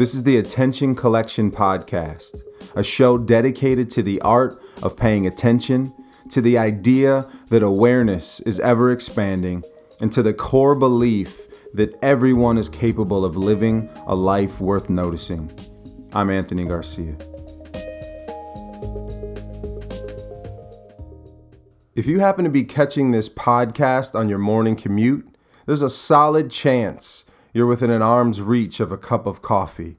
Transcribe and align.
This 0.00 0.14
is 0.14 0.22
the 0.22 0.38
Attention 0.38 0.94
Collection 0.94 1.50
Podcast, 1.50 2.40
a 2.74 2.82
show 2.82 3.18
dedicated 3.18 3.90
to 3.90 4.02
the 4.02 4.18
art 4.22 4.58
of 4.82 4.96
paying 4.96 5.26
attention, 5.26 5.92
to 6.30 6.40
the 6.40 6.56
idea 6.56 7.28
that 7.48 7.62
awareness 7.62 8.40
is 8.46 8.58
ever 8.60 8.90
expanding, 8.90 9.62
and 10.00 10.10
to 10.12 10.22
the 10.22 10.32
core 10.32 10.74
belief 10.74 11.46
that 11.74 11.94
everyone 12.02 12.56
is 12.56 12.70
capable 12.70 13.26
of 13.26 13.36
living 13.36 13.90
a 14.06 14.14
life 14.14 14.58
worth 14.58 14.88
noticing. 14.88 15.52
I'm 16.14 16.30
Anthony 16.30 16.64
Garcia. 16.64 17.18
If 21.94 22.06
you 22.06 22.20
happen 22.20 22.46
to 22.46 22.50
be 22.50 22.64
catching 22.64 23.10
this 23.10 23.28
podcast 23.28 24.18
on 24.18 24.30
your 24.30 24.38
morning 24.38 24.76
commute, 24.76 25.28
there's 25.66 25.82
a 25.82 25.90
solid 25.90 26.50
chance 26.50 27.24
you're 27.52 27.66
within 27.66 27.90
an 27.90 28.02
arm's 28.02 28.40
reach 28.40 28.80
of 28.80 28.92
a 28.92 28.98
cup 28.98 29.26
of 29.26 29.42
coffee. 29.42 29.96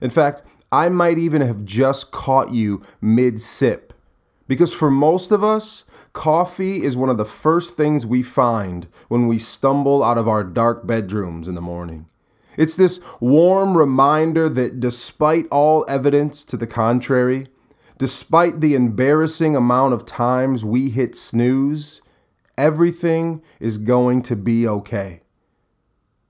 In 0.00 0.10
fact, 0.10 0.42
I 0.70 0.88
might 0.88 1.18
even 1.18 1.42
have 1.42 1.64
just 1.64 2.10
caught 2.10 2.52
you 2.52 2.82
mid 3.00 3.40
sip. 3.40 3.92
Because 4.46 4.72
for 4.72 4.90
most 4.90 5.30
of 5.30 5.44
us, 5.44 5.84
coffee 6.12 6.82
is 6.82 6.96
one 6.96 7.10
of 7.10 7.18
the 7.18 7.24
first 7.24 7.76
things 7.76 8.06
we 8.06 8.22
find 8.22 8.88
when 9.08 9.26
we 9.26 9.38
stumble 9.38 10.02
out 10.02 10.16
of 10.16 10.26
our 10.26 10.42
dark 10.42 10.86
bedrooms 10.86 11.46
in 11.46 11.54
the 11.54 11.60
morning. 11.60 12.06
It's 12.56 12.74
this 12.74 12.98
warm 13.20 13.76
reminder 13.76 14.48
that 14.48 14.80
despite 14.80 15.46
all 15.50 15.84
evidence 15.88 16.44
to 16.44 16.56
the 16.56 16.66
contrary, 16.66 17.46
despite 17.98 18.60
the 18.60 18.74
embarrassing 18.74 19.54
amount 19.54 19.94
of 19.94 20.06
times 20.06 20.64
we 20.64 20.90
hit 20.90 21.14
snooze, 21.14 22.00
everything 22.56 23.42
is 23.60 23.78
going 23.78 24.22
to 24.22 24.34
be 24.34 24.66
okay. 24.66 25.20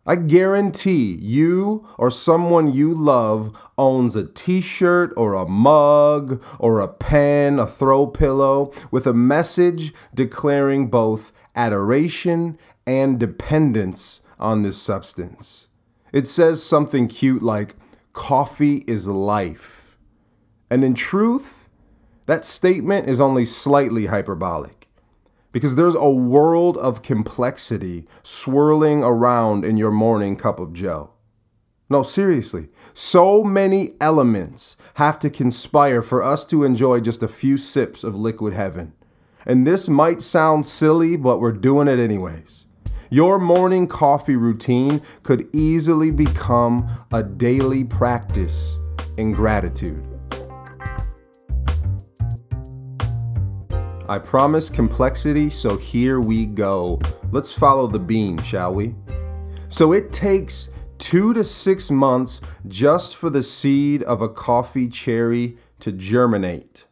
I 0.08 0.16
guarantee 0.16 1.18
you 1.20 1.86
or 1.98 2.10
someone 2.10 2.72
you 2.72 2.94
love 2.94 3.54
owns 3.76 4.16
a 4.16 4.24
t 4.24 4.62
shirt 4.62 5.12
or 5.18 5.34
a 5.34 5.46
mug 5.46 6.42
or 6.58 6.80
a 6.80 6.88
pen, 6.88 7.58
a 7.58 7.66
throw 7.66 8.06
pillow 8.06 8.72
with 8.90 9.06
a 9.06 9.12
message 9.12 9.92
declaring 10.14 10.88
both 10.88 11.30
adoration 11.54 12.58
and 12.86 13.20
dependence 13.20 14.20
on 14.40 14.62
this 14.62 14.80
substance. 14.80 15.68
It 16.10 16.26
says 16.26 16.62
something 16.62 17.06
cute 17.06 17.42
like, 17.42 17.76
coffee 18.14 18.84
is 18.86 19.06
life. 19.06 19.98
And 20.70 20.82
in 20.84 20.94
truth, 20.94 21.68
that 22.24 22.46
statement 22.46 23.10
is 23.10 23.20
only 23.20 23.44
slightly 23.44 24.06
hyperbolic 24.06 24.77
because 25.58 25.74
there's 25.74 25.96
a 25.96 26.08
world 26.08 26.76
of 26.76 27.02
complexity 27.02 28.06
swirling 28.22 29.02
around 29.02 29.64
in 29.64 29.76
your 29.76 29.90
morning 29.90 30.36
cup 30.36 30.60
of 30.60 30.72
joe. 30.72 31.10
No, 31.90 32.04
seriously. 32.04 32.68
So 32.94 33.42
many 33.42 33.94
elements 34.00 34.76
have 34.94 35.18
to 35.18 35.28
conspire 35.28 36.00
for 36.00 36.22
us 36.22 36.44
to 36.44 36.62
enjoy 36.62 37.00
just 37.00 37.24
a 37.24 37.28
few 37.28 37.56
sips 37.56 38.04
of 38.04 38.14
liquid 38.14 38.54
heaven. 38.54 38.92
And 39.44 39.66
this 39.66 39.88
might 39.88 40.22
sound 40.22 40.64
silly, 40.64 41.16
but 41.16 41.40
we're 41.40 41.50
doing 41.50 41.88
it 41.88 41.98
anyways. 41.98 42.66
Your 43.10 43.40
morning 43.40 43.88
coffee 43.88 44.36
routine 44.36 45.00
could 45.24 45.48
easily 45.52 46.12
become 46.12 46.86
a 47.10 47.24
daily 47.24 47.82
practice 47.82 48.78
in 49.16 49.32
gratitude. 49.32 50.17
I 54.10 54.18
promise 54.18 54.70
complexity, 54.70 55.50
so 55.50 55.76
here 55.76 56.18
we 56.18 56.46
go. 56.46 56.98
Let's 57.30 57.52
follow 57.52 57.86
the 57.86 57.98
bean, 57.98 58.38
shall 58.38 58.72
we? 58.72 58.94
So 59.68 59.92
it 59.92 60.12
takes 60.12 60.70
two 60.96 61.34
to 61.34 61.44
six 61.44 61.90
months 61.90 62.40
just 62.66 63.14
for 63.14 63.28
the 63.28 63.42
seed 63.42 64.02
of 64.04 64.22
a 64.22 64.28
coffee 64.30 64.88
cherry 64.88 65.58
to 65.80 65.92
germinate. 65.92 66.86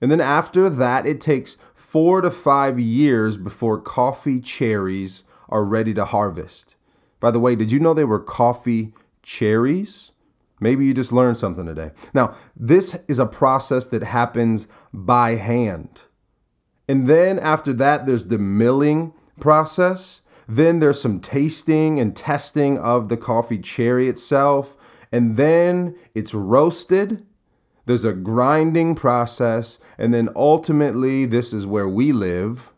And 0.00 0.10
then 0.10 0.22
after 0.22 0.70
that, 0.70 1.04
it 1.04 1.20
takes 1.20 1.58
four 1.74 2.22
to 2.22 2.30
five 2.30 2.80
years 2.80 3.36
before 3.36 3.78
coffee 3.78 4.40
cherries 4.40 5.24
are 5.50 5.62
ready 5.62 5.92
to 5.92 6.06
harvest. 6.06 6.74
By 7.20 7.32
the 7.32 7.40
way, 7.40 7.54
did 7.54 7.70
you 7.70 7.80
know 7.80 7.92
they 7.92 8.04
were 8.04 8.18
coffee 8.18 8.94
cherries? 9.22 10.10
Maybe 10.58 10.86
you 10.86 10.94
just 10.94 11.12
learned 11.12 11.36
something 11.36 11.66
today. 11.66 11.90
Now, 12.14 12.34
this 12.56 12.96
is 13.08 13.18
a 13.18 13.26
process 13.26 13.84
that 13.88 14.04
happens 14.04 14.68
by 14.90 15.34
hand. 15.34 16.00
And 16.88 17.06
then 17.06 17.38
after 17.38 17.72
that, 17.74 18.06
there's 18.06 18.26
the 18.26 18.38
milling 18.38 19.12
process. 19.40 20.20
Then 20.48 20.78
there's 20.78 21.00
some 21.00 21.20
tasting 21.20 21.98
and 21.98 22.14
testing 22.14 22.78
of 22.78 23.08
the 23.08 23.16
coffee 23.16 23.58
cherry 23.58 24.08
itself. 24.08 24.76
And 25.10 25.36
then 25.36 25.96
it's 26.14 26.34
roasted. 26.34 27.26
There's 27.86 28.04
a 28.04 28.12
grinding 28.12 28.94
process. 28.94 29.78
And 29.98 30.14
then 30.14 30.28
ultimately, 30.36 31.26
this 31.26 31.52
is 31.52 31.66
where 31.66 31.88
we 31.88 32.12
live, 32.12 32.72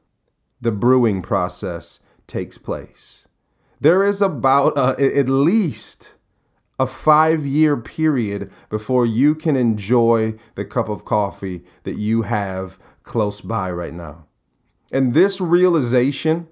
the 0.60 0.72
brewing 0.72 1.22
process 1.22 2.00
takes 2.26 2.58
place. 2.58 3.26
There 3.80 4.02
is 4.02 4.20
about 4.20 4.76
uh, 4.76 4.96
at 4.98 5.28
least 5.28 6.14
a 6.78 6.86
five 6.86 7.44
year 7.44 7.76
period 7.76 8.50
before 8.70 9.04
you 9.04 9.34
can 9.34 9.56
enjoy 9.56 10.34
the 10.54 10.64
cup 10.64 10.88
of 10.88 11.04
coffee 11.04 11.64
that 11.82 11.96
you 11.96 12.22
have 12.22 12.78
close 13.02 13.40
by 13.40 13.70
right 13.70 13.94
now. 13.94 14.26
And 14.92 15.12
this 15.12 15.40
realization, 15.40 16.48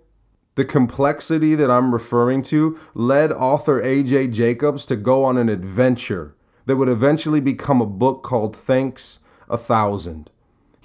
the 0.56 0.64
complexity 0.64 1.54
that 1.54 1.70
I'm 1.70 1.92
referring 1.92 2.42
to, 2.42 2.78
led 2.94 3.32
author 3.32 3.80
A.J. 3.82 4.28
Jacobs 4.28 4.84
to 4.86 4.96
go 4.96 5.24
on 5.24 5.38
an 5.38 5.48
adventure 5.48 6.34
that 6.66 6.76
would 6.76 6.88
eventually 6.88 7.40
become 7.40 7.80
a 7.80 7.86
book 7.86 8.22
called 8.22 8.54
Thanks 8.54 9.20
a 9.48 9.56
Thousand. 9.56 10.30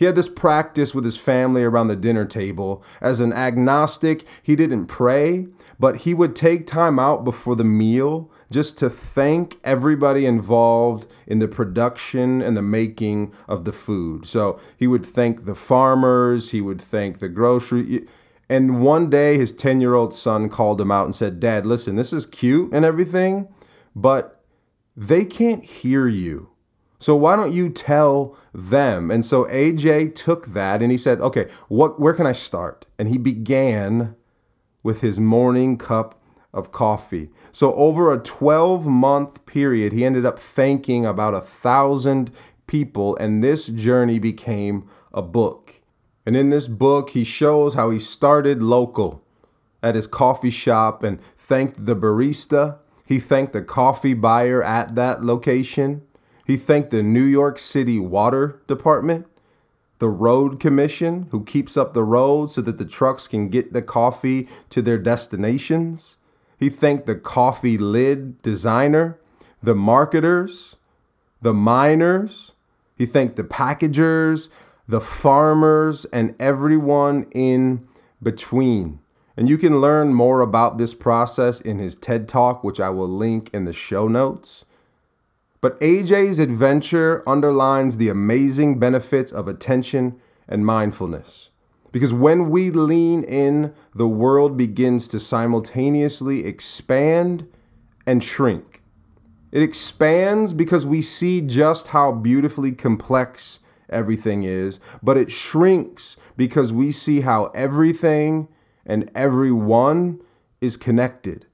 He 0.01 0.05
had 0.05 0.15
this 0.15 0.29
practice 0.29 0.95
with 0.95 1.03
his 1.03 1.15
family 1.15 1.63
around 1.63 1.87
the 1.87 1.95
dinner 1.95 2.25
table. 2.25 2.83
As 3.01 3.19
an 3.19 3.31
agnostic, 3.31 4.25
he 4.41 4.55
didn't 4.55 4.87
pray, 4.87 5.45
but 5.79 5.97
he 5.97 6.15
would 6.15 6.35
take 6.35 6.65
time 6.65 6.97
out 6.97 7.23
before 7.23 7.55
the 7.55 7.63
meal 7.63 8.31
just 8.49 8.79
to 8.79 8.89
thank 8.89 9.59
everybody 9.63 10.25
involved 10.25 11.05
in 11.27 11.37
the 11.37 11.47
production 11.47 12.41
and 12.41 12.57
the 12.57 12.63
making 12.63 13.31
of 13.47 13.63
the 13.63 13.71
food. 13.71 14.25
So 14.25 14.59
he 14.75 14.87
would 14.87 15.05
thank 15.05 15.45
the 15.45 15.53
farmers, 15.53 16.49
he 16.49 16.61
would 16.61 16.81
thank 16.81 17.19
the 17.19 17.29
grocery. 17.29 18.07
And 18.49 18.81
one 18.81 19.07
day, 19.07 19.37
his 19.37 19.53
10 19.53 19.81
year 19.81 19.93
old 19.93 20.15
son 20.15 20.49
called 20.49 20.81
him 20.81 20.89
out 20.89 21.05
and 21.05 21.13
said, 21.13 21.39
Dad, 21.39 21.67
listen, 21.67 21.95
this 21.95 22.11
is 22.11 22.25
cute 22.25 22.73
and 22.73 22.83
everything, 22.83 23.49
but 23.95 24.43
they 24.97 25.25
can't 25.25 25.63
hear 25.63 26.07
you. 26.07 26.49
So 27.01 27.15
why 27.15 27.35
don't 27.35 27.51
you 27.51 27.69
tell 27.69 28.37
them? 28.53 29.09
And 29.09 29.25
so 29.25 29.45
AJ 29.45 30.13
took 30.13 30.47
that 30.47 30.83
and 30.83 30.91
he 30.91 30.99
said, 30.99 31.19
"Okay, 31.19 31.47
what 31.67 31.99
where 31.99 32.13
can 32.13 32.27
I 32.27 32.31
start?" 32.31 32.85
And 32.99 33.09
he 33.09 33.17
began 33.17 34.15
with 34.83 35.01
his 35.01 35.19
morning 35.19 35.77
cup 35.77 36.21
of 36.53 36.71
coffee. 36.71 37.31
So 37.51 37.73
over 37.73 38.11
a 38.11 38.19
12 38.19 38.85
month 38.85 39.43
period, 39.47 39.93
he 39.93 40.05
ended 40.05 40.27
up 40.27 40.37
thanking 40.37 41.03
about 41.03 41.33
a 41.33 41.41
thousand 41.41 42.29
people, 42.67 43.15
and 43.17 43.43
this 43.43 43.65
journey 43.65 44.19
became 44.19 44.85
a 45.11 45.23
book. 45.23 45.81
And 46.25 46.35
in 46.35 46.51
this 46.51 46.67
book, 46.67 47.09
he 47.11 47.23
shows 47.23 47.73
how 47.73 47.89
he 47.89 47.97
started 47.97 48.61
local 48.61 49.23
at 49.81 49.95
his 49.95 50.05
coffee 50.05 50.51
shop 50.51 51.01
and 51.01 51.19
thanked 51.19 51.87
the 51.87 51.95
barista. 51.95 52.77
He 53.07 53.19
thanked 53.19 53.53
the 53.53 53.63
coffee 53.63 54.13
buyer 54.13 54.61
at 54.61 54.93
that 54.93 55.23
location. 55.23 56.03
He 56.45 56.57
thanked 56.57 56.91
the 56.91 57.03
New 57.03 57.23
York 57.23 57.57
City 57.59 57.99
Water 57.99 58.61
Department, 58.67 59.27
the 59.99 60.09
Road 60.09 60.59
Commission, 60.59 61.27
who 61.31 61.43
keeps 61.43 61.77
up 61.77 61.93
the 61.93 62.03
roads 62.03 62.55
so 62.55 62.61
that 62.61 62.77
the 62.77 62.85
trucks 62.85 63.27
can 63.27 63.49
get 63.49 63.73
the 63.73 63.81
coffee 63.81 64.47
to 64.69 64.81
their 64.81 64.97
destinations. 64.97 66.17
He 66.57 66.69
thanked 66.69 67.05
the 67.05 67.15
coffee 67.15 67.77
lid 67.77 68.41
designer, 68.41 69.19
the 69.61 69.75
marketers, 69.75 70.75
the 71.41 71.53
miners. 71.53 72.53
He 72.95 73.05
thanked 73.05 73.35
the 73.35 73.43
packagers, 73.43 74.49
the 74.87 75.01
farmers, 75.01 76.05
and 76.05 76.35
everyone 76.39 77.27
in 77.31 77.87
between. 78.21 78.99
And 79.37 79.49
you 79.49 79.57
can 79.57 79.79
learn 79.79 80.13
more 80.13 80.41
about 80.41 80.77
this 80.77 80.93
process 80.93 81.61
in 81.61 81.79
his 81.79 81.95
TED 81.95 82.27
Talk, 82.27 82.63
which 82.63 82.79
I 82.79 82.89
will 82.89 83.07
link 83.07 83.49
in 83.53 83.65
the 83.65 83.73
show 83.73 84.07
notes. 84.07 84.65
But 85.61 85.79
AJ's 85.79 86.39
adventure 86.39 87.23
underlines 87.27 87.97
the 87.97 88.09
amazing 88.09 88.79
benefits 88.79 89.31
of 89.31 89.47
attention 89.47 90.19
and 90.47 90.65
mindfulness. 90.65 91.49
Because 91.91 92.11
when 92.11 92.49
we 92.49 92.71
lean 92.71 93.23
in, 93.23 93.73
the 93.93 94.07
world 94.07 94.57
begins 94.57 95.07
to 95.09 95.19
simultaneously 95.19 96.45
expand 96.45 97.47
and 98.07 98.23
shrink. 98.23 98.81
It 99.51 99.61
expands 99.61 100.53
because 100.53 100.85
we 100.85 101.01
see 101.01 101.41
just 101.41 101.87
how 101.87 102.11
beautifully 102.11 102.71
complex 102.71 103.59
everything 103.89 104.43
is, 104.43 104.79
but 105.03 105.17
it 105.17 105.29
shrinks 105.29 106.15
because 106.37 106.73
we 106.73 106.91
see 106.91 107.21
how 107.21 107.47
everything 107.47 108.47
and 108.85 109.11
everyone 109.13 110.21
is 110.61 110.77
connected. 110.77 111.45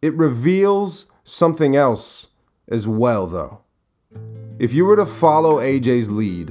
It 0.00 0.14
reveals 0.16 1.04
something 1.22 1.76
else 1.76 2.28
as 2.72 2.86
well, 2.86 3.26
though. 3.26 3.60
If 4.58 4.72
you 4.72 4.86
were 4.86 4.96
to 4.96 5.06
follow 5.06 5.56
AJ's 5.56 6.10
lead 6.10 6.50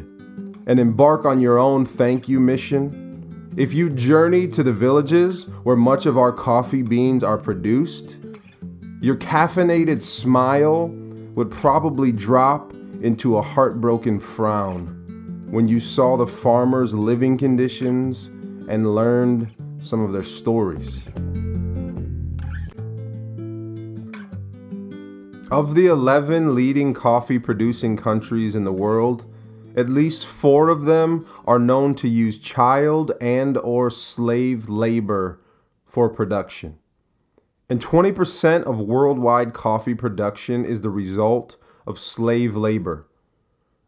and 0.68 0.80
embark 0.80 1.26
on 1.26 1.42
your 1.42 1.58
own 1.58 1.84
thank 1.86 2.30
you 2.30 2.40
mission, 2.40 3.54
if 3.58 3.74
you 3.74 3.90
journey 3.90 4.48
to 4.50 4.64
the 4.64 4.72
villages 4.72 5.46
where 5.64 5.76
much 5.76 6.06
of 6.06 6.18
our 6.18 6.32
coffee 6.32 6.84
beans 6.84 7.24
are 7.24 7.38
produced, 7.38 8.18
your 9.02 9.16
caffeinated 9.16 10.02
smile 10.02 10.88
would 11.36 11.50
probably 11.50 12.12
drop 12.12 12.72
into 13.02 13.38
a 13.38 13.42
heartbroken 13.42 14.20
frown 14.20 15.48
when 15.50 15.68
you 15.68 15.80
saw 15.80 16.16
the 16.16 16.28
farmers' 16.28 16.94
living 16.94 17.38
conditions 17.38 18.26
and 18.70 18.96
learned 18.96 19.52
some 19.80 20.02
of 20.02 20.14
their 20.14 20.24
stories. 20.24 21.00
Of 25.52 25.76
the 25.76 25.88
11 25.88 26.56
leading 26.56 26.94
coffee 26.94 27.38
producing 27.38 27.98
countries 27.98 28.56
in 28.56 28.64
the 28.64 28.72
world, 28.72 29.26
at 29.76 29.90
least 29.90 30.26
4 30.26 30.70
of 30.70 30.84
them 30.84 31.26
are 31.46 31.60
known 31.60 31.94
to 31.96 32.08
use 32.08 32.38
child 32.38 33.12
and 33.20 33.58
or 33.58 33.90
slave 33.90 34.70
labor 34.70 35.42
for 35.86 36.08
production. 36.08 36.78
And 37.70 37.82
20% 37.82 38.64
of 38.64 38.80
worldwide 38.80 39.52
coffee 39.54 39.94
production 39.94 40.64
is 40.64 40.80
the 40.80 40.90
result 40.90 41.58
of 41.86 42.00
slave 42.00 42.56
labor. 42.56 43.10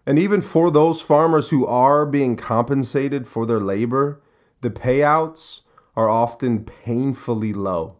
And 0.05 0.19
even 0.19 0.41
for 0.41 0.69
those 0.69 1.01
farmers 1.01 1.47
who 1.47 1.65
are 1.65 2.05
being 2.05 2.35
compensated 2.35 3.25
for 3.25 3.45
their 3.45 3.61
labor, 3.61 4.21
the 4.59 4.69
payouts 4.69 5.61
are 5.95 6.09
often 6.09 6.65
painfully 6.65 7.53
low. 7.53 7.95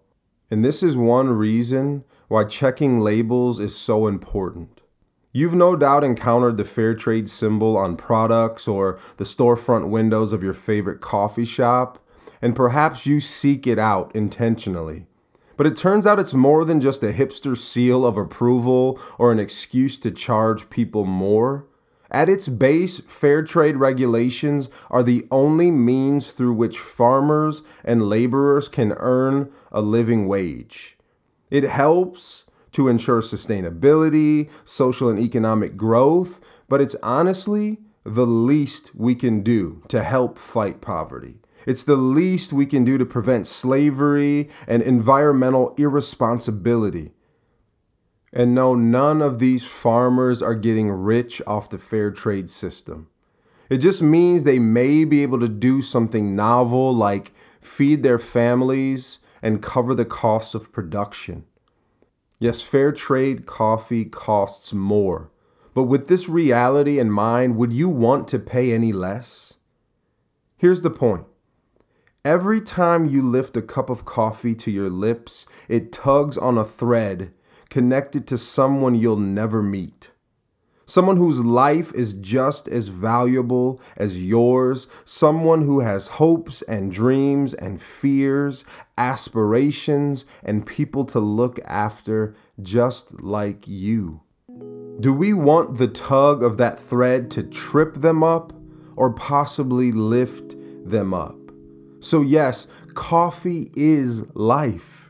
And 0.52 0.66
this 0.66 0.84
is 0.84 0.98
one 0.98 1.30
reason 1.30 2.04
why 2.34 2.44
checking 2.44 3.00
labels 3.00 3.60
is 3.60 3.76
so 3.76 4.08
important. 4.08 4.82
You've 5.34 5.54
no 5.54 5.76
doubt 5.76 6.04
encountered 6.04 6.58
the 6.58 6.64
fair 6.64 6.96
trade 6.96 7.30
symbol 7.30 7.78
on 7.78 7.96
products 7.96 8.68
or 8.68 8.98
the 9.18 9.24
storefront 9.24 9.90
windows 9.90 10.32
of 10.34 10.42
your 10.42 10.56
favorite 10.56 11.00
coffee 11.00 11.46
shop, 11.46 12.00
and 12.42 12.56
perhaps 12.56 13.06
you 13.06 13.20
seek 13.20 13.68
it 13.68 13.78
out 13.78 14.12
intentionally. 14.16 15.06
But 15.58 15.68
it 15.68 15.76
turns 15.76 16.08
out 16.08 16.18
it's 16.18 16.34
more 16.34 16.66
than 16.66 16.82
just 16.82 17.04
a 17.04 17.14
hipster 17.14 17.56
seal 17.56 18.04
of 18.04 18.18
approval 18.18 19.00
or 19.20 19.32
an 19.32 19.38
excuse 19.38 20.00
to 20.00 20.10
charge 20.10 20.72
people 20.72 21.06
more. 21.06 21.68
At 22.10 22.30
its 22.30 22.48
base, 22.48 23.00
fair 23.02 23.44
trade 23.44 23.78
regulations 23.78 24.70
are 24.90 25.04
the 25.04 25.28
only 25.30 25.70
means 25.70 26.32
through 26.32 26.56
which 26.56 26.80
farmers 26.80 27.62
and 27.86 28.10
laborers 28.10 28.70
can 28.70 28.94
earn 28.94 29.52
a 29.72 29.84
living 29.84 30.28
wage. 30.28 30.98
It 31.54 31.66
helps 31.66 32.46
to 32.72 32.88
ensure 32.88 33.22
sustainability, 33.22 34.50
social 34.66 35.08
and 35.08 35.20
economic 35.20 35.78
growth, 35.78 36.40
but 36.68 36.82
it's 36.82 36.96
honestly 37.04 37.78
the 38.04 38.26
least 38.26 38.90
we 38.96 39.14
can 39.14 39.44
do 39.44 39.84
to 39.88 40.02
help 40.02 40.40
fight 40.40 40.82
poverty. 40.82 41.38
It's 41.68 41.84
the 41.84 41.96
least 41.96 42.54
we 42.54 42.66
can 42.66 42.84
do 42.84 42.98
to 42.98 43.06
prevent 43.06 43.46
slavery 43.46 44.50
and 44.68 44.82
environmental 44.82 45.76
irresponsibility. 45.78 47.12
And 48.34 48.56
no, 48.56 48.74
none 48.74 49.22
of 49.22 49.38
these 49.38 49.64
farmers 49.64 50.42
are 50.42 50.56
getting 50.56 50.90
rich 50.90 51.40
off 51.46 51.70
the 51.70 51.78
fair 51.78 52.10
trade 52.10 52.50
system. 52.50 53.10
It 53.70 53.78
just 53.78 54.02
means 54.02 54.44
they 54.44 54.58
may 54.58 55.06
be 55.06 55.22
able 55.22 55.40
to 55.40 55.48
do 55.48 55.84
something 55.84 56.36
novel 56.36 56.92
like 56.96 57.32
feed 57.62 58.02
their 58.02 58.18
families 58.18 59.20
and 59.44 59.62
cover 59.62 59.94
the 59.94 60.06
costs 60.06 60.56
of 60.56 60.72
production. 60.72 61.44
Yes, 62.40 62.64
fair 62.64 62.92
trade 62.92 63.46
coffee 63.46 64.06
costs 64.06 64.74
more. 64.74 65.30
But 65.74 65.84
with 65.84 66.08
this 66.08 66.28
reality 66.30 66.98
in 66.98 67.12
mind, 67.12 67.58
would 67.58 67.74
you 67.74 67.90
want 67.90 68.28
to 68.30 68.40
pay 68.40 68.72
any 68.72 68.94
less? 68.94 69.54
Here's 70.58 70.82
the 70.82 70.90
point. 70.90 71.26
Every 72.26 72.62
time 72.62 73.06
you 73.06 73.22
lift 73.22 73.58
a 73.58 73.62
cup 73.62 73.90
of 73.90 74.06
coffee 74.06 74.56
to 74.56 74.72
your 74.72 74.90
lips, 74.90 75.46
it 75.68 75.92
tugs 75.92 76.38
on 76.38 76.58
a 76.58 76.64
thread 76.64 77.34
connected 77.70 78.26
to 78.28 78.38
someone 78.38 78.96
you'll 78.96 79.18
never 79.18 79.62
meet. 79.62 80.12
Someone 80.86 81.18
whose 81.18 81.44
life 81.44 81.94
is 81.94 82.14
just 82.14 82.68
as 82.68 82.90
valuable 82.90 83.80
as 83.96 84.22
yours. 84.22 84.88
Someone 85.06 85.62
who 85.62 85.80
has 85.80 86.08
hopes 86.08 86.62
and 86.64 86.92
dreams 86.92 87.54
and 87.54 87.82
fears, 87.82 88.66
aspirations, 88.98 90.26
and 90.44 90.66
people 90.66 91.06
to 91.06 91.20
look 91.20 91.60
after 91.66 92.36
just 92.62 93.24
like 93.24 93.68
you. 93.68 94.22
Do 95.00 95.14
we 95.14 95.34
want 95.34 95.78
the 95.78 95.88
tug 95.88 96.44
of 96.44 96.58
that 96.58 96.80
thread 96.80 97.32
to 97.32 97.44
trip 97.44 97.96
them 97.96 98.24
up 98.24 98.54
or 98.96 99.12
possibly 99.12 99.92
lift 99.92 100.56
them 100.86 101.14
up? 101.14 101.38
So, 102.00 102.22
yes, 102.22 102.68
coffee 102.94 103.72
is 103.76 104.24
life. 104.36 105.03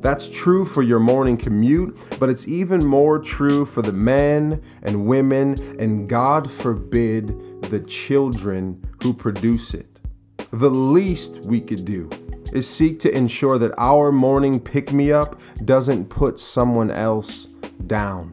That's 0.00 0.28
true 0.28 0.64
for 0.64 0.82
your 0.82 1.00
morning 1.00 1.36
commute, 1.36 1.98
but 2.20 2.28
it's 2.28 2.46
even 2.46 2.84
more 2.84 3.18
true 3.18 3.64
for 3.64 3.82
the 3.82 3.92
men 3.92 4.62
and 4.82 5.06
women, 5.06 5.56
and 5.80 6.08
God 6.08 6.50
forbid, 6.50 7.62
the 7.62 7.80
children 7.80 8.86
who 9.02 9.12
produce 9.12 9.74
it. 9.74 10.00
The 10.52 10.70
least 10.70 11.40
we 11.40 11.60
could 11.60 11.84
do 11.84 12.08
is 12.52 12.68
seek 12.68 13.00
to 13.00 13.14
ensure 13.14 13.58
that 13.58 13.74
our 13.76 14.10
morning 14.10 14.60
pick 14.60 14.92
me 14.92 15.12
up 15.12 15.40
doesn't 15.64 16.08
put 16.08 16.38
someone 16.38 16.90
else 16.90 17.48
down. 17.86 18.30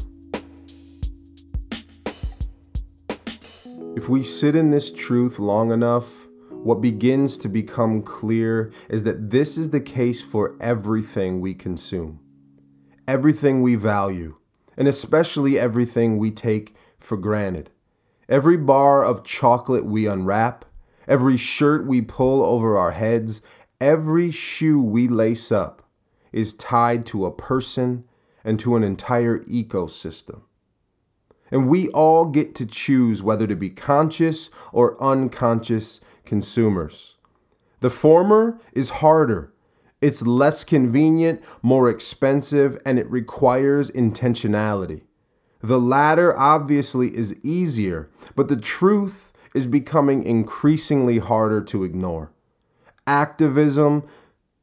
If 3.95 4.07
we 4.07 4.23
sit 4.23 4.55
in 4.55 4.69
this 4.69 4.91
truth 4.91 5.39
long 5.39 5.71
enough, 5.71 6.24
what 6.65 6.81
begins 6.81 7.37
to 7.37 7.47
become 7.47 8.01
clear 8.01 8.71
is 8.89 9.03
that 9.03 9.29
this 9.29 9.55
is 9.55 9.69
the 9.69 9.79
case 9.79 10.23
for 10.23 10.55
everything 10.59 11.39
we 11.39 11.53
consume, 11.53 12.19
everything 13.07 13.61
we 13.61 13.75
value, 13.75 14.35
and 14.75 14.87
especially 14.87 15.59
everything 15.59 16.17
we 16.17 16.31
take 16.31 16.75
for 16.97 17.17
granted. 17.17 17.69
Every 18.27 18.57
bar 18.57 19.05
of 19.05 19.23
chocolate 19.23 19.85
we 19.85 20.07
unwrap, 20.07 20.65
every 21.07 21.37
shirt 21.37 21.85
we 21.85 22.01
pull 22.01 22.43
over 22.43 22.79
our 22.79 22.91
heads, 22.93 23.41
every 23.79 24.31
shoe 24.31 24.81
we 24.81 25.07
lace 25.07 25.51
up 25.51 25.87
is 26.31 26.51
tied 26.51 27.05
to 27.05 27.27
a 27.27 27.31
person 27.31 28.05
and 28.43 28.59
to 28.61 28.75
an 28.75 28.81
entire 28.81 29.37
ecosystem. 29.41 30.41
And 31.51 31.69
we 31.69 31.89
all 31.89 32.25
get 32.25 32.55
to 32.55 32.65
choose 32.65 33.21
whether 33.21 33.45
to 33.45 33.55
be 33.55 33.69
conscious 33.69 34.49
or 34.73 34.99
unconscious 34.99 36.01
consumers. 36.25 37.15
The 37.79 37.89
former 37.89 38.59
is 38.73 39.01
harder. 39.01 39.53
It's 40.01 40.21
less 40.21 40.63
convenient, 40.63 41.43
more 41.61 41.89
expensive, 41.89 42.77
and 42.85 42.99
it 42.99 43.09
requires 43.09 43.89
intentionality. 43.91 45.03
The 45.61 45.79
latter 45.79 46.37
obviously 46.37 47.15
is 47.15 47.35
easier, 47.43 48.09
but 48.35 48.49
the 48.49 48.57
truth 48.57 49.33
is 49.55 49.65
becoming 49.65 50.21
increasingly 50.21 51.17
harder 51.17 51.61
to 51.61 51.83
ignore. 51.83 52.31
Activism, 53.07 54.03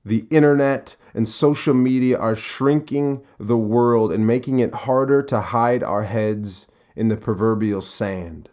the 0.04 0.26
internet, 0.30 0.96
and 1.14 1.26
social 1.26 1.74
media 1.74 2.18
are 2.18 2.36
shrinking 2.36 3.24
the 3.38 3.56
world 3.56 4.12
and 4.12 4.26
making 4.26 4.58
it 4.58 4.74
harder 4.74 5.22
to 5.22 5.40
hide 5.40 5.82
our 5.82 6.04
heads 6.04 6.66
in 6.94 7.08
the 7.08 7.16
proverbial 7.16 7.80
sand. 7.80 8.50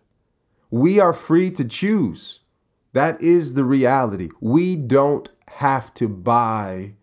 We 0.71 0.99
are 0.99 1.13
free 1.13 1.51
to 1.51 1.65
choose. 1.65 2.39
That 2.93 3.21
is 3.21 3.53
the 3.53 3.63
reality. 3.63 4.29
We 4.39 4.75
don't 4.75 5.29
have 5.47 5.93
to 5.95 6.07
buy 6.07 6.95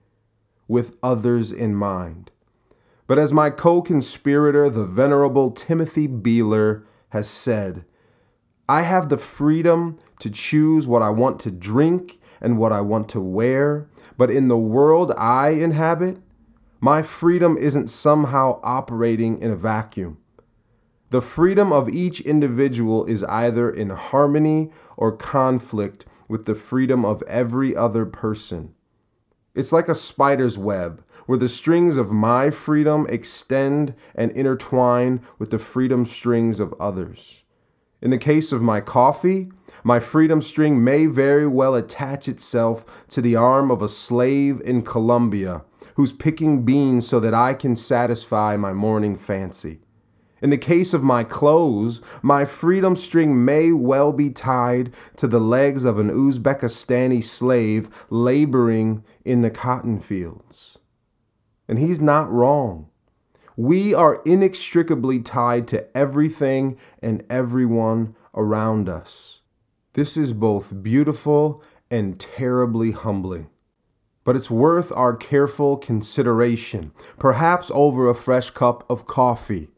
with 0.68 0.96
others 1.02 1.52
in 1.52 1.74
mind. 1.74 2.30
But 3.06 3.18
as 3.18 3.32
my 3.32 3.50
co 3.50 3.82
conspirator, 3.82 4.68
the 4.68 4.84
Venerable 4.84 5.50
Timothy 5.50 6.08
Beeler, 6.08 6.84
has 7.10 7.28
said, 7.28 7.84
I 8.68 8.82
have 8.82 9.08
the 9.08 9.16
freedom 9.16 9.96
to 10.18 10.28
choose 10.28 10.86
what 10.86 11.02
I 11.02 11.10
want 11.10 11.38
to 11.40 11.50
drink 11.50 12.18
and 12.40 12.58
what 12.58 12.72
I 12.72 12.80
want 12.80 13.08
to 13.10 13.20
wear, 13.20 13.88
but 14.18 14.30
in 14.30 14.48
the 14.48 14.58
world 14.58 15.12
I 15.16 15.50
inhabit, 15.50 16.18
my 16.80 17.02
freedom 17.02 17.56
isn't 17.56 17.88
somehow 17.88 18.60
operating 18.62 19.40
in 19.40 19.50
a 19.50 19.56
vacuum. 19.56 20.18
The 21.10 21.20
freedom 21.20 21.72
of 21.72 21.88
each 21.88 22.20
individual 22.20 23.04
is 23.04 23.22
either 23.24 23.70
in 23.70 23.90
harmony 23.90 24.72
or 24.96 25.16
conflict 25.16 26.04
with 26.28 26.46
the 26.46 26.54
freedom 26.56 27.04
of 27.04 27.22
every 27.28 27.76
other 27.76 28.04
person. 28.04 28.74
It's 29.54 29.72
like 29.72 29.88
a 29.88 29.94
spider's 29.94 30.58
web, 30.58 31.04
where 31.26 31.38
the 31.38 31.48
strings 31.48 31.96
of 31.96 32.10
my 32.10 32.50
freedom 32.50 33.06
extend 33.08 33.94
and 34.14 34.32
intertwine 34.32 35.20
with 35.38 35.50
the 35.50 35.60
freedom 35.60 36.04
strings 36.04 36.58
of 36.58 36.74
others. 36.80 37.44
In 38.02 38.10
the 38.10 38.18
case 38.18 38.52
of 38.52 38.60
my 38.60 38.80
coffee, 38.80 39.50
my 39.82 40.00
freedom 40.00 40.42
string 40.42 40.84
may 40.84 41.06
very 41.06 41.46
well 41.46 41.74
attach 41.74 42.28
itself 42.28 43.06
to 43.08 43.22
the 43.22 43.36
arm 43.36 43.70
of 43.70 43.80
a 43.80 43.88
slave 43.88 44.60
in 44.62 44.82
Colombia 44.82 45.64
who's 45.94 46.12
picking 46.12 46.64
beans 46.64 47.08
so 47.08 47.18
that 47.20 47.32
I 47.32 47.54
can 47.54 47.76
satisfy 47.76 48.56
my 48.56 48.74
morning 48.74 49.16
fancy. 49.16 49.80
In 50.42 50.50
the 50.50 50.58
case 50.58 50.92
of 50.92 51.02
my 51.02 51.24
clothes, 51.24 52.02
my 52.22 52.44
freedom 52.44 52.94
string 52.94 53.44
may 53.44 53.72
well 53.72 54.12
be 54.12 54.30
tied 54.30 54.92
to 55.16 55.26
the 55.26 55.40
legs 55.40 55.84
of 55.84 55.98
an 55.98 56.10
Uzbekistani 56.10 57.24
slave 57.24 57.88
laboring 58.10 59.02
in 59.24 59.40
the 59.40 59.50
cotton 59.50 59.98
fields. 59.98 60.78
And 61.68 61.78
he's 61.78 62.00
not 62.00 62.30
wrong. 62.30 62.88
We 63.56 63.94
are 63.94 64.20
inextricably 64.26 65.20
tied 65.20 65.66
to 65.68 65.96
everything 65.96 66.78
and 67.00 67.24
everyone 67.30 68.14
around 68.34 68.90
us. 68.90 69.40
This 69.94 70.18
is 70.18 70.34
both 70.34 70.82
beautiful 70.82 71.64
and 71.90 72.20
terribly 72.20 72.90
humbling. 72.90 73.48
But 74.24 74.36
it's 74.36 74.50
worth 74.50 74.92
our 74.92 75.16
careful 75.16 75.78
consideration, 75.78 76.92
perhaps 77.18 77.70
over 77.72 78.10
a 78.10 78.14
fresh 78.14 78.50
cup 78.50 78.84
of 78.90 79.06
coffee 79.06 79.68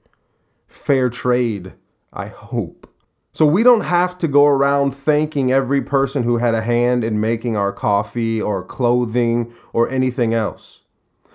fair 0.68 1.10
trade, 1.10 1.74
I 2.12 2.28
hope. 2.28 2.88
So 3.32 3.46
we 3.46 3.62
don't 3.62 3.82
have 3.82 4.18
to 4.18 4.28
go 4.28 4.46
around 4.46 4.94
thanking 4.94 5.52
every 5.52 5.82
person 5.82 6.22
who 6.22 6.38
had 6.38 6.54
a 6.54 6.62
hand 6.62 7.04
in 7.04 7.20
making 7.20 7.56
our 7.56 7.72
coffee 7.72 8.40
or 8.40 8.64
clothing 8.64 9.52
or 9.72 9.88
anything 9.90 10.34
else. 10.34 10.80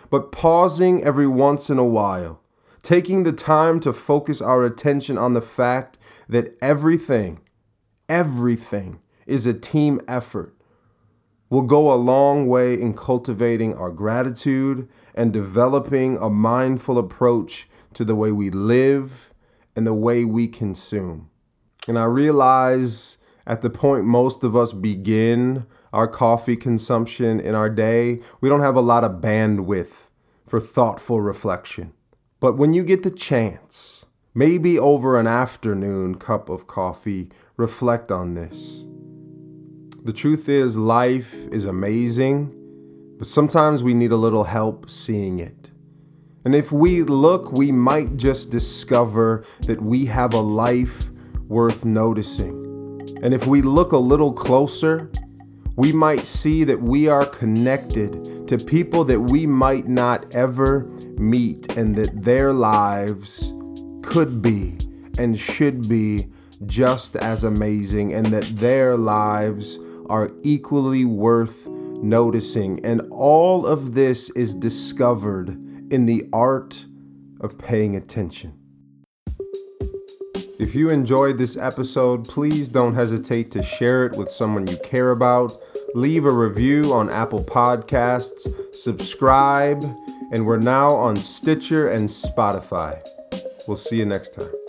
But 0.10 0.32
pausing 0.32 1.04
every 1.04 1.28
once 1.28 1.70
in 1.70 1.78
a 1.78 1.86
while, 1.86 2.42
taking 2.82 3.24
the 3.24 3.32
time 3.32 3.80
to 3.82 3.94
focus 3.94 4.42
our 4.42 4.66
attention 4.66 5.18
on 5.18 5.34
the 5.34 5.42
fact 5.42 5.98
that 6.28 6.58
everything, 6.62 7.40
everything 8.10 9.00
is 9.25 9.46
a 9.46 9.54
team 9.54 10.02
effort 10.08 10.54
will 11.50 11.62
go 11.62 11.94
a 11.94 11.96
long 11.96 12.48
way 12.48 12.74
in 12.74 12.94
cultivating 12.94 13.75
our 13.75 13.92
gratitude 13.92 14.90
and 15.13 15.32
developing 15.32 16.18
a 16.18 16.30
mindful 16.30 16.98
approach 16.98 17.68
to 17.96 18.06
the 18.06 18.16
way 18.16 18.32
we 18.32 18.50
live 18.50 19.34
and 19.76 19.88
the 19.88 19.94
way 19.94 20.26
we 20.26 20.48
consume. 20.48 21.30
And 21.88 21.98
I 21.98 22.06
realize 22.06 23.18
at 23.46 23.62
the 23.62 23.70
point 23.70 24.06
most 24.06 24.44
of 24.44 24.56
us 24.56 24.74
begin 24.74 25.66
our 25.92 26.08
coffee 26.08 26.56
consumption 26.56 27.40
in 27.40 27.54
our 27.54 27.70
day, 27.70 28.20
we 28.42 28.50
don't 28.50 28.62
have 28.62 28.76
a 28.76 28.82
lot 28.82 29.04
of 29.04 29.22
bandwidth 29.22 30.08
for 30.48 30.60
thoughtful 30.60 31.22
reflection. 31.22 31.94
But 32.40 32.58
when 32.58 32.74
you 32.74 32.84
get 32.84 33.04
the 33.04 33.12
chance, 33.12 34.06
maybe 34.34 34.80
over 34.80 35.20
an 35.20 35.28
afternoon 35.28 36.16
cup 36.16 36.50
of 36.50 36.68
coffee, 36.68 37.30
reflect 37.58 38.12
on 38.12 38.34
this. 38.34 38.84
The 40.04 40.14
truth 40.14 40.50
is, 40.50 40.78
life 40.78 41.48
is 41.52 41.64
amazing, 41.64 42.54
but 43.18 43.28
sometimes 43.28 43.84
we 43.84 43.94
need 43.94 44.12
a 44.12 44.18
little 44.18 44.46
help 44.46 44.90
seeing 44.90 45.40
it. 45.40 45.73
And 46.46 46.54
if 46.54 46.72
we 46.72 47.04
look, 47.04 47.54
we 47.54 47.72
might 47.72 48.18
just 48.18 48.50
discover 48.50 49.46
that 49.62 49.82
we 49.82 50.06
have 50.08 50.34
a 50.34 50.42
life 50.42 51.10
worth 51.48 51.86
noticing. 51.86 52.60
And 53.24 53.34
if 53.34 53.48
we 53.48 53.62
look 53.62 53.94
a 53.94 53.98
little 53.98 54.34
closer, 54.34 55.10
we 55.78 55.94
might 55.94 56.20
see 56.20 56.66
that 56.66 56.82
we 56.82 57.08
are 57.08 57.26
connected 57.26 58.48
to 58.50 58.58
people 58.58 59.06
that 59.06 59.22
we 59.22 59.48
might 59.48 59.88
not 59.88 60.34
ever 60.36 60.84
meet, 61.18 61.78
and 61.78 61.96
that 61.96 62.24
their 62.24 62.52
lives 62.52 63.54
could 64.02 64.42
be 64.42 64.78
and 65.18 65.40
should 65.40 65.88
be 65.88 66.28
just 66.66 67.16
as 67.16 67.44
amazing, 67.46 68.14
and 68.14 68.26
that 68.28 68.44
their 68.58 68.98
lives 68.98 69.80
are 70.10 70.32
equally 70.44 71.06
worth 71.06 71.66
noticing. 71.68 72.84
And 72.86 73.02
all 73.10 73.66
of 73.66 73.94
this 73.94 74.30
is 74.32 74.54
discovered 74.54 75.58
in 75.94 76.08
the 76.08 76.28
art 76.34 76.86
of 77.40 77.60
paying 77.60 77.96
attention. 77.96 78.58
If 80.58 80.74
you 80.74 80.90
enjoyed 80.90 81.38
this 81.38 81.56
episode, 81.56 82.28
please 82.28 82.68
don't 82.68 82.96
hesitate 82.96 83.52
to 83.52 83.62
share 83.62 84.08
it 84.08 84.18
with 84.18 84.28
someone 84.28 84.66
you 84.66 84.78
care 84.78 85.12
about. 85.12 85.56
Leave 85.94 86.26
a 86.26 86.32
review 86.32 86.92
on 86.92 87.12
Apple 87.12 87.44
Podcasts, 87.44 88.48
subscribe, 88.74 89.84
and 90.32 90.48
we're 90.48 90.58
now 90.58 90.96
on 90.96 91.16
Stitcher 91.16 91.88
and 91.88 92.10
Spotify. 92.10 93.00
We'll 93.68 93.78
see 93.78 93.98
you 93.98 94.06
next 94.08 94.34
time. 94.34 94.62